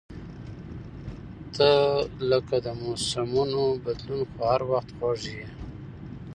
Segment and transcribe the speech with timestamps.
[1.55, 1.69] •ته
[2.29, 5.45] لکه د موسمونو بدلون، خو هر وخت خوږ یې.